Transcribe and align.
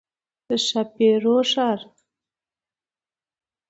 د 0.47 0.49
ښاپورو 0.65 1.35
ښار. 1.51 1.79